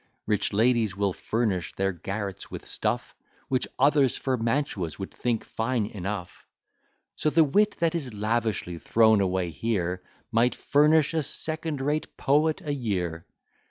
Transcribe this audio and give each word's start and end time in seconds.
Rich 0.25 0.51
ladies 0.51 0.95
will 0.97 1.13
furnish 1.13 1.75
their 1.75 1.91
garrets 1.93 2.49
with 2.49 2.65
stuff, 2.65 3.13
Which 3.49 3.67
others 3.77 4.17
for 4.17 4.35
mantuas 4.35 4.97
would 4.97 5.13
think 5.13 5.45
fine 5.45 5.85
enough: 5.85 6.47
So 7.15 7.29
the 7.29 7.43
wit 7.43 7.77
that 7.77 7.93
is 7.93 8.11
lavishly 8.11 8.79
thrown 8.79 9.21
away 9.21 9.51
here, 9.51 10.01
Might 10.31 10.55
furnish 10.55 11.13
a 11.13 11.21
second 11.21 11.81
rate 11.81 12.17
poet 12.17 12.63
a 12.65 12.73
year. 12.73 13.27